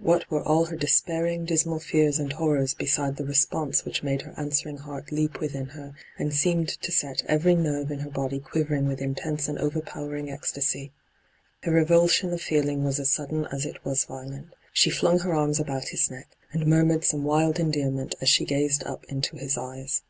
What 0.00 0.28
were 0.28 0.42
all 0.42 0.64
her 0.64 0.74
despairing, 0.76 1.44
dismal 1.44 1.78
fears 1.78 2.18
and 2.18 2.32
horrors 2.32 2.74
beside 2.74 3.14
the 3.14 3.24
response 3.24 3.84
which 3.84 4.02
made 4.02 4.22
her 4.22 4.34
answering 4.36 4.78
heart 4.78 5.12
leap 5.12 5.38
within 5.38 5.66
her, 5.66 5.94
and 6.18 6.34
seemed 6.34 6.70
to 6.70 6.90
set 6.90 7.22
every 7.26 7.54
nerve 7.54 7.92
in 7.92 8.00
her 8.00 8.10
body 8.10 8.40
quivering 8.40 8.88
with 8.88 9.00
intense 9.00 9.46
and 9.46 9.60
over 9.60 9.80
powering 9.80 10.28
ecstasy? 10.28 10.90
Her 11.62 11.70
revulsion 11.70 12.32
of 12.32 12.42
feeling 12.42 12.82
was 12.82 12.98
as 12.98 13.10
sudden 13.10 13.46
as 13.52 13.64
it 13.64 13.84
was 13.84 14.06
violent. 14.06 14.48
She 14.72 14.90
flung 14.90 15.20
her 15.20 15.32
arms 15.34 15.60
about 15.60 15.90
his 15.90 16.10
neck, 16.10 16.26
and 16.50 16.66
murmured 16.66 17.04
some 17.04 17.22
wild 17.22 17.60
endearment 17.60 18.16
as 18.20 18.28
she 18.28 18.44
gazed 18.44 18.82
up 18.82 19.04
into 19.04 19.36
his 19.36 19.56
eyes. 19.56 20.02